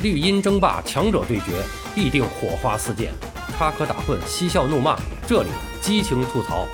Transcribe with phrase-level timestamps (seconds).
[0.00, 1.60] 绿茵争霸，强者对决，
[1.92, 3.08] 必定火花四溅；
[3.56, 5.48] 插科打诨，嬉笑怒骂，这里
[5.80, 6.68] 激情吐槽。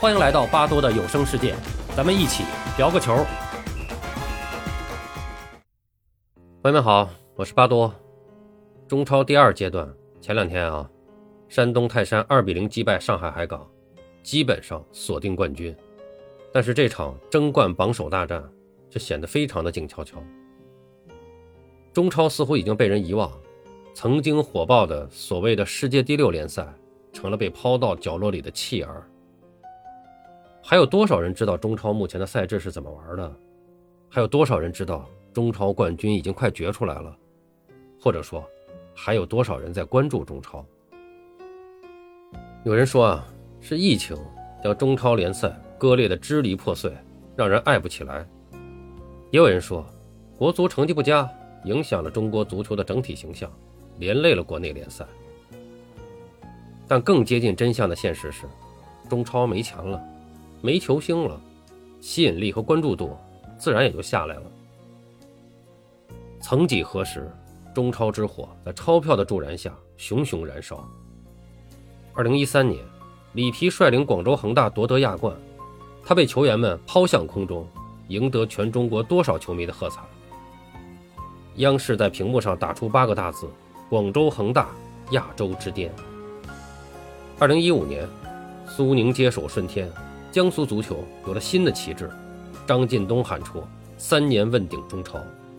[0.00, 1.54] 欢迎来到巴多的有声世界，
[1.96, 2.42] 咱们一起
[2.76, 3.24] 聊个球。
[6.60, 7.94] 朋友们好，我是巴多。
[8.88, 9.88] 中超第二阶段，
[10.20, 10.90] 前两天啊，
[11.48, 13.64] 山东泰山二比零击败上海海港，
[14.24, 15.72] 基本上锁定冠军。
[16.52, 18.42] 但是这场争冠榜首大战
[18.90, 20.16] 却显得非常的静悄悄。
[21.96, 23.32] 中超似乎已经被人遗忘，
[23.94, 26.70] 曾经火爆的所谓的世界第六联赛，
[27.10, 29.02] 成了被抛到角落里的弃儿。
[30.62, 33.34] 还有多少人知道中超目前的赛制是怎么玩的？
[34.10, 37.16] 还有多少人知道中超冠军已经快决出来了？
[37.98, 38.46] 或者说，
[38.94, 40.62] 还有多少人在关注中超？
[42.62, 43.26] 有人说啊，
[43.58, 44.14] 是疫情
[44.62, 46.92] 将中超联赛割裂的支离破碎，
[47.34, 48.28] 让人爱不起来。
[49.30, 49.82] 也有人说，
[50.36, 51.26] 国足成绩不佳。
[51.64, 53.50] 影响了中国足球的整体形象，
[53.98, 55.04] 连累了国内联赛。
[56.88, 58.46] 但更接近真相的现实是，
[59.08, 60.00] 中超没钱了，
[60.60, 61.40] 没球星了，
[62.00, 63.16] 吸引力和关注度
[63.58, 64.42] 自然也就下来了。
[66.40, 67.28] 曾几何时，
[67.74, 70.88] 中超之火在钞票的助燃下熊熊燃烧。
[72.14, 72.84] 二零一三年，
[73.32, 75.36] 里皮率领广州恒大夺得亚冠，
[76.04, 77.66] 他被球员们抛向空中，
[78.06, 80.02] 赢得全中国多少球迷的喝彩。
[81.56, 83.48] 央视在屏幕上打出八个大字
[83.88, 84.68] ：“广州恒大，
[85.12, 85.90] 亚洲之巅。”
[87.38, 88.06] 二零一五年，
[88.66, 89.90] 苏宁接手舜天，
[90.30, 92.10] 江苏足球有了新的旗帜。
[92.66, 93.62] 张近东喊出
[93.96, 95.18] “三年问鼎中超，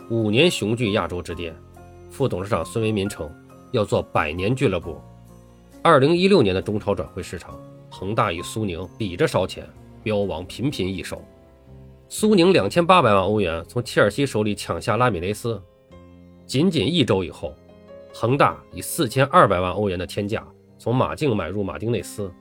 [0.10, 1.56] 五年雄踞亚洲之巅”。
[2.12, 3.30] 副董事长孙维民称
[3.72, 5.00] 要做百年俱乐部。
[5.82, 9.68] 二零一六年的中超转会市场，恒大与苏宁比着烧钱，
[10.04, 11.24] 标王频频易手。
[12.10, 15.62] 苏宁两千八百万欧元从切尔西手里抢下拉米雷斯。
[16.48, 17.54] 仅仅一周以后，
[18.14, 20.48] 恒大以四千二百万欧元的天价
[20.80, 22.32] 从马竞买入马丁内斯。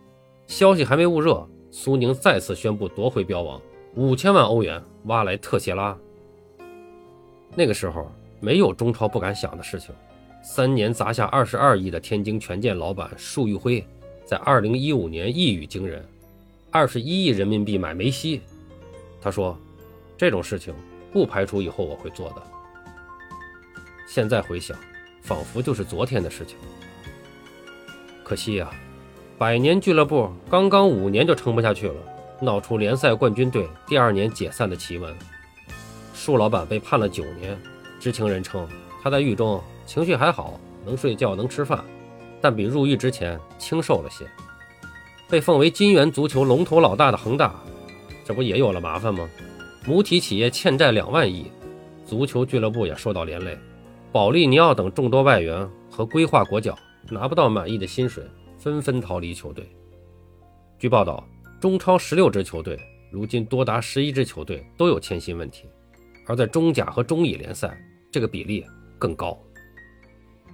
[0.46, 3.60] 消息还没捂热，苏宁再次宣布夺回标王，
[3.96, 5.98] 五千万欧元挖来特谢拉。
[7.56, 8.08] 那个时候
[8.38, 9.92] 没有中超不敢想的事情。
[10.40, 13.84] 三年砸下二十二亿的天津权健老板束昱辉，
[14.24, 16.06] 在二零一五年一语惊人：
[16.70, 18.40] 二十一亿人民币买梅西。
[19.20, 19.58] 他说
[20.16, 20.72] ：“这种事情
[21.12, 22.36] 不排除以后我会做的。”
[24.06, 24.76] 现在回想，
[25.20, 26.56] 仿佛就是昨天的事情。
[28.22, 28.70] 可惜呀，
[29.36, 31.94] 百年俱乐部刚刚五年就撑不下去了，
[32.40, 35.14] 闹出联赛冠军队第二年解散的奇闻。
[36.14, 37.56] 树老板被判了九年，
[38.00, 38.66] 知情人称
[39.02, 41.84] 他在狱中情绪还好，能睡觉，能吃饭，
[42.40, 44.24] 但比入狱之前清瘦了些。
[45.28, 47.54] 被奉为金元足球龙头老大的恒大，
[48.24, 49.28] 这不也有了麻烦吗？
[49.84, 51.50] 母体企业欠债两万亿，
[52.04, 53.56] 足球俱乐部也受到连累。
[54.16, 56.74] 保利尼奥等众多外援和规划国脚
[57.10, 58.24] 拿不到满意的薪水，
[58.56, 59.68] 纷纷逃离球队。
[60.78, 61.22] 据报道，
[61.60, 62.80] 中超十六支球队
[63.12, 65.68] 如今多达十一支球队都有欠薪问题，
[66.26, 67.78] 而在中甲和中乙联赛，
[68.10, 68.64] 这个比例
[68.98, 69.38] 更高。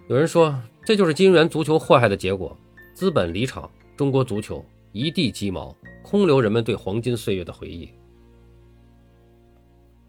[0.08, 2.58] 有人说，这就是金元足球祸害的结果：
[2.92, 7.88] 资本离场，中国足球一地鸡毛，空留人们对黄金岁月的回忆。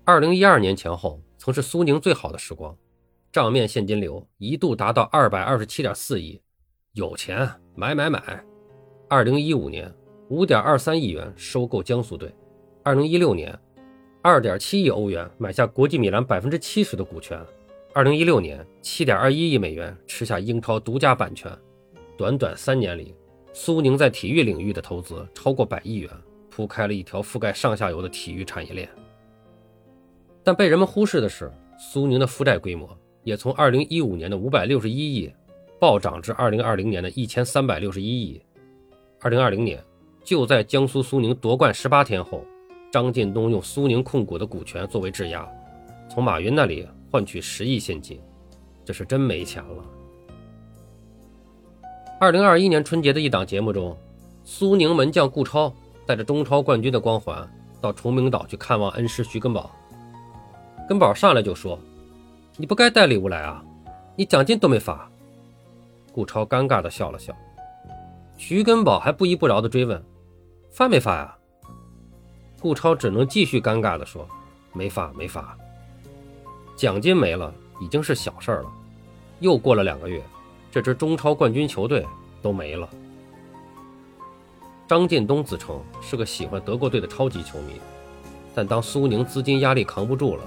[0.04, 2.76] 二零一二年前后，曾是苏宁最好的时光。
[3.34, 6.40] 账面现金流一度达到二百二十七点四亿，
[6.92, 8.22] 有钱买买买。
[9.10, 9.92] 二零一五年
[10.30, 12.32] 五点二三亿元收购江苏队，
[12.84, 13.60] 二零一六年
[14.22, 17.44] 二点七亿欧元买下国际米兰百分之七十的股权，
[17.92, 21.52] 二零一六年七点二一亿美元吃下英超独家版权。
[22.16, 23.16] 短短三年里，
[23.52, 26.12] 苏宁在体育领域的投资超过百亿元，
[26.52, 28.88] 铺开了一条覆盖上下游的体育产业链。
[30.44, 32.96] 但被人们忽视的是，苏宁的负债规模。
[33.24, 35.32] 也从二零一五年的五百六十一亿
[35.80, 38.42] 暴涨至二零二零年的一千三百六十一亿。
[39.22, 39.82] 二零二零年，
[40.24, 42.44] 就在江苏苏宁夺冠十八天后，
[42.92, 45.48] 张近东用苏宁控股的股权作为质押，
[46.10, 48.20] 从马云那里换取十亿现金，
[48.84, 49.84] 这是真没钱了。
[52.20, 53.98] 二零二一年春节的一档节目中，
[54.44, 55.74] 苏宁门将顾超
[56.06, 57.50] 带着中超冠军的光环
[57.80, 59.72] 到崇明岛去看望恩师徐根宝，
[60.88, 61.80] 根宝上来就说。
[62.56, 63.64] 你不该带礼物来啊！
[64.16, 65.10] 你奖金都没发。
[66.12, 67.36] 顾超尴尬的笑了笑，
[68.38, 70.02] 徐根宝还不依不饶的追问
[70.70, 71.36] ：“发没发呀？”
[72.62, 74.28] 顾超只能继续尴尬的说
[74.72, 75.58] ：“没发，没发。”
[76.78, 77.52] 奖金没了
[77.82, 78.72] 已经是小事了，
[79.40, 80.22] 又过了两个月，
[80.72, 82.06] 这支中超冠军球队
[82.40, 82.88] 都没了。
[84.88, 87.82] 张近东自称是个喜欢德国队的超级球迷，
[88.54, 90.44] 但当苏宁资金压力扛不住了，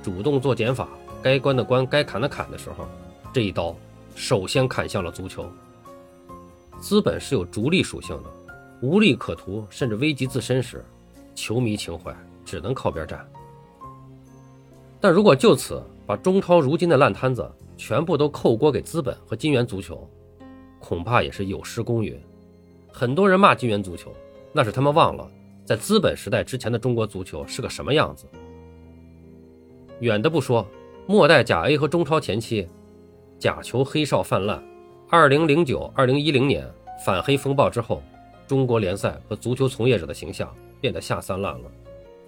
[0.00, 0.88] 主动做减法。
[1.22, 2.86] 该关的关，该砍的砍的时候，
[3.32, 3.76] 这一刀
[4.14, 5.46] 首先砍向了足球。
[6.78, 8.30] 资本是有逐利属性的，
[8.80, 10.82] 无利可图，甚至危及自身时，
[11.34, 12.14] 球迷情怀
[12.44, 13.26] 只能靠边站。
[14.98, 20.08] 但如果就此把中超如今的烂摊子全部都扣锅给资本和金元足球，
[20.78, 22.18] 恐怕也是有失公允。
[22.90, 24.10] 很多人骂金元足球，
[24.52, 25.30] 那是他们忘了
[25.66, 28.26] 在资本时代之前的中国足球是个什么样子。
[30.00, 30.66] 远的不说，
[31.10, 32.68] 末代甲 A 和中超前期，
[33.36, 34.62] 假球黑哨泛滥。
[35.08, 36.64] 二零零九、二零一零年
[37.04, 38.00] 反黑风暴之后，
[38.46, 41.64] 中国联赛和足球从业者的形象变得下三滥了。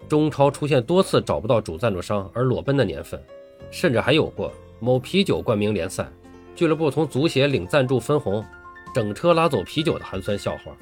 [0.09, 3.23] 中超出现多次找不到主赞助商而裸奔的年份，
[3.71, 6.09] 甚至还有过某啤酒冠名联赛，
[6.57, 8.45] 俱乐部从足协领赞助分红，
[8.93, 10.77] 整车拉走啤酒的寒酸笑话。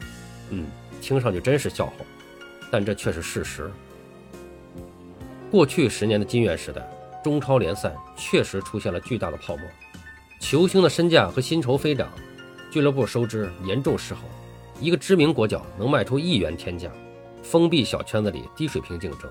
[0.48, 0.64] 嗯，
[1.02, 1.92] 听上去真是笑话，
[2.70, 3.70] 但这却是事实。
[5.50, 6.80] 过去十年的金元时代，
[7.22, 9.64] 中超联赛确实出现了巨大的泡沫。
[10.38, 12.08] 球星的身价和薪酬飞涨，
[12.70, 14.22] 俱乐部收支严重失衡。
[14.80, 16.90] 一个知名国脚能卖出亿元天价，
[17.42, 19.30] 封闭小圈子里低水平竞争，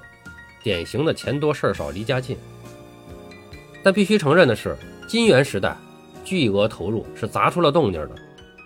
[0.62, 2.38] 典型的钱多事儿少离家近。
[3.84, 4.78] 但必须承认的是，
[5.08, 5.76] 金元时代
[6.24, 8.16] 巨额投入是砸出了动静的。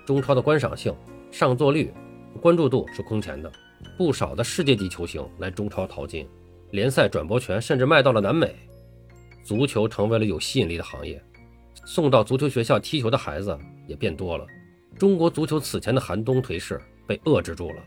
[0.05, 0.93] 中超的观赏性、
[1.31, 1.93] 上座率、
[2.41, 3.49] 关注度是空前的，
[3.97, 6.27] 不少的世界级球星来中超淘金，
[6.71, 8.53] 联赛转播权甚至卖到了南美，
[9.43, 11.21] 足球成为了有吸引力的行业。
[11.85, 13.57] 送到足球学校踢球的孩子
[13.87, 14.47] 也变多了，
[14.97, 17.83] 中国足球此前的寒冬颓势被遏制住了。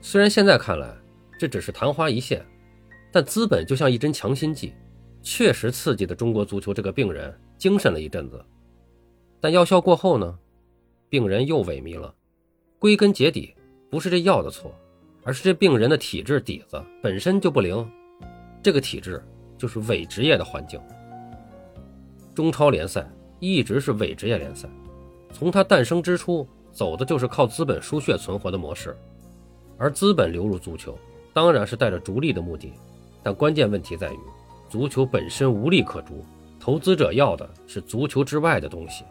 [0.00, 0.94] 虽然现在看来
[1.38, 2.44] 这只是昙花一现，
[3.10, 4.74] 但资本就像一针强心剂，
[5.22, 8.44] 确实刺激的中国足球这个病人精神了一阵子。
[9.40, 10.38] 但药效过后呢，
[11.08, 12.14] 病人又萎靡了。
[12.78, 13.54] 归根结底，
[13.90, 14.72] 不是这药的错，
[15.24, 17.90] 而是这病人的体质底子本身就不灵。
[18.62, 19.24] 这个体质
[19.58, 20.80] 就是伪职业的环境。
[22.34, 23.04] 中超联赛
[23.40, 24.68] 一直是伪职业联赛，
[25.32, 28.96] 从它诞生之初，走的就是靠资本输血存活的模式。
[29.76, 30.98] 而资本流入足球，
[31.32, 32.72] 当然是带着逐利的目的，
[33.22, 34.18] 但关键问题在于，
[34.68, 36.24] 足球本身无利可逐，
[36.58, 39.04] 投资者要的是足球之外的东西。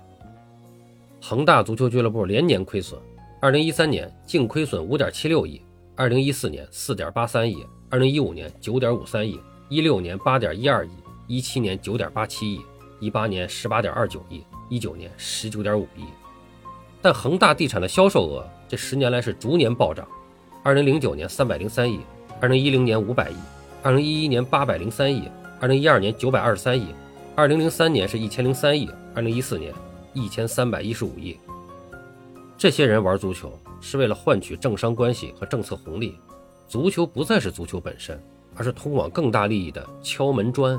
[1.22, 3.00] 恒大足球俱乐部连年亏损，
[3.42, 5.62] 二零一三年净亏损五点七六亿，
[5.96, 10.92] 二零一四年四点八三亿，二零一五年九点五三亿，一六年八点一二亿，
[11.28, 12.62] 一七年九点八七亿。
[13.00, 16.04] 一八年十八点二九亿，一九年十九点五亿，
[17.00, 20.08] 但恒大地产的销售额这十年来是逐年暴涨。
[20.64, 22.00] 二零零九年三百零三亿，
[22.42, 23.36] 二零一零年五百亿，
[23.84, 25.30] 二零一一年八百零三亿，
[25.60, 26.88] 二零一二年九百二十三亿，
[27.36, 29.72] 二零零三年是一千零三亿，二零一四年
[30.14, 31.38] 一千三百一十五亿。
[32.58, 36.18] 这些人玩足球是为了换取政商关系和政策红利，
[36.68, 38.20] 足球不再是足球本身，
[38.58, 40.78] 而是通往更大利益的敲门砖。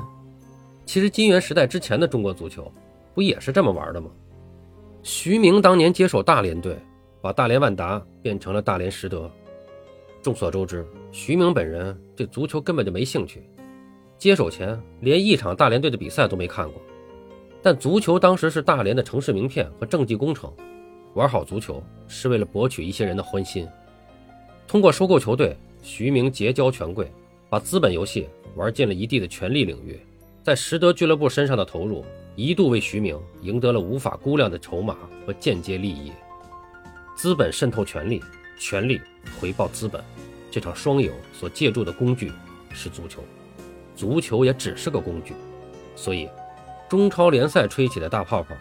[0.85, 2.71] 其实金元时代之前的中国足球，
[3.13, 4.11] 不也是这么玩的吗？
[5.01, 6.77] 徐明当年接手大连队，
[7.21, 9.31] 把大连万达变成了大连实德。
[10.21, 13.41] 众所周知，徐明本人对足球根本就没兴趣，
[14.17, 16.81] 接手前连一场大连队的比赛都没看过。
[17.61, 20.51] 但足球当时是大连的城市名片和政绩工程，
[21.13, 23.67] 玩好足球是为了博取一些人的欢心。
[24.67, 27.11] 通过收购球队，徐明结交权贵，
[27.49, 29.99] 把资本游戏玩进了一地的权力领域。
[30.43, 32.05] 在实德俱乐部身上的投入，
[32.35, 36.11] 一度为徐明赢得了无法估量的筹码和间接利益。
[37.17, 38.21] 资本渗透权力，
[38.59, 39.01] 权力
[39.39, 40.01] 回报资本，
[40.49, 42.31] 这场双赢所借助的工具
[42.71, 43.23] 是足球，
[43.95, 45.33] 足球也只是个工具。
[45.95, 46.29] 所以，
[46.87, 48.55] 中超联赛吹起的大泡泡，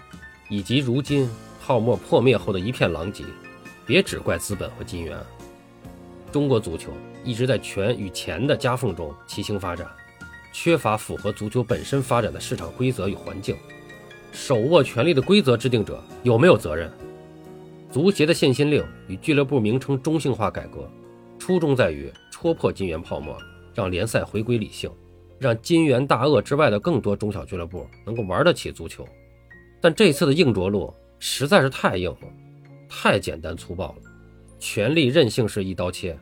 [0.51, 1.31] 以及如今
[1.65, 3.25] 泡沫破灭后的一片狼藉，
[3.87, 5.17] 别只怪资本和金元。
[6.31, 6.93] 中国足球
[7.25, 9.87] 一直在权与钱的夹缝中骑行发展。
[10.53, 13.55] 缺乏符合足球本身发展的市场规则与环境，
[14.33, 16.91] 手握权力的规则制定者有没有责任？
[17.93, 20.91] 足协的限薪令与俱乐部名称中性化改革，
[21.39, 23.37] 初衷在于戳破金元泡沫，
[23.75, 24.91] 让联赛回归理性，
[25.39, 29.07] 让金元大鳄之外的更多中小俱乐部能够玩得起足球。
[29.81, 32.29] 但这次的硬着陆实在是太硬了，
[32.89, 34.03] 太简单粗暴了，
[34.59, 36.19] 权力任性式一刀切，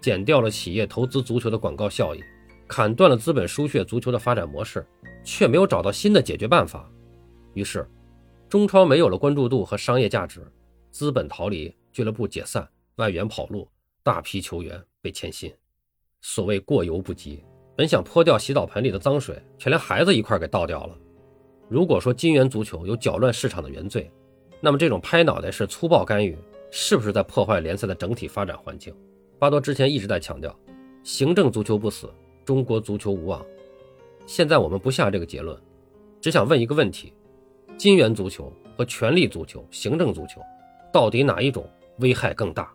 [0.00, 2.20] 剪掉了企业投资足球的广告效益。
[2.68, 4.84] 砍断了资本输血足球的发展模式，
[5.22, 6.90] 却没有找到新的解决办法。
[7.54, 7.88] 于是，
[8.48, 10.44] 中超没有了关注度和商业价值，
[10.90, 13.68] 资本逃离，俱乐部解散，外援跑路，
[14.02, 15.52] 大批球员被欠薪。
[16.22, 17.44] 所谓过犹不及，
[17.76, 20.98] 本想泼掉洗澡盆里的脏水，却连孩子一块给倒掉了。
[21.68, 24.10] 如果说金元足球有搅乱市场的原罪，
[24.60, 26.36] 那么这种拍脑袋式粗暴干预，
[26.70, 28.94] 是不是在破坏联赛的整体发展环境？
[29.38, 30.54] 巴多之前一直在强调，
[31.02, 32.08] 行政足球不死。
[32.44, 33.44] 中国足球无望。
[34.24, 35.60] 现在我们不下这个结论，
[36.20, 37.12] 只想问一个问题：
[37.76, 40.40] 金元足球和权力足球、行政足球，
[40.92, 41.68] 到底哪一种
[41.98, 42.72] 危害更大？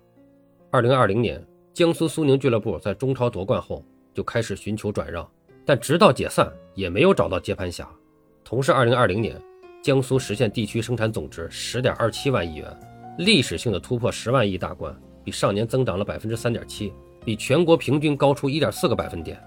[0.69, 1.41] 二零二零年，
[1.73, 3.81] 江苏苏宁俱乐部在中超夺冠后
[4.13, 5.25] 就开始寻求转让，
[5.65, 7.89] 但直到解散也没有找到接盘侠。
[8.43, 9.41] 同是二零二零年，
[9.81, 12.77] 江苏实现地区生产总值十点二七万亿元，
[13.21, 16.91] 历史性的突破十万亿大关，比上年增长了百分之三点七，
[17.23, 19.39] 比全国平均高出一点四个百分点。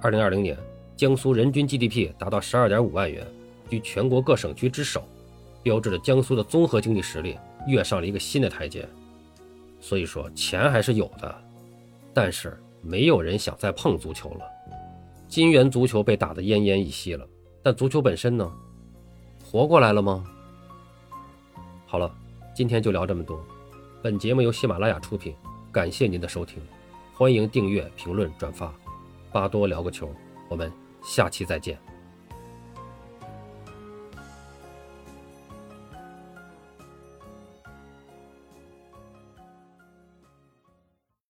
[0.00, 0.56] 二零二零年，
[0.96, 3.26] 江苏人均 GDP 达到十二点五万元，
[3.68, 5.02] 居全国各省区之首，
[5.60, 7.36] 标志着江苏的综合经济实力
[7.66, 8.88] 跃上了一个新的台阶。
[9.80, 11.34] 所以说，钱还是有的，
[12.14, 14.44] 但是没有人想再碰足球了。
[15.26, 17.26] 金元足球被打得奄奄一息了。
[17.60, 18.48] 但足球本身呢，
[19.44, 20.24] 活过来了吗？
[21.86, 22.14] 好了，
[22.60, 23.42] 今天就聊这么多。
[24.02, 25.34] 本节目由喜马拉雅出品，
[25.72, 26.62] 感谢您的收听，
[27.14, 28.70] 欢迎订阅、评论、转发。
[29.32, 30.14] 巴多聊个球，
[30.46, 30.70] 我们
[31.02, 31.78] 下期再见。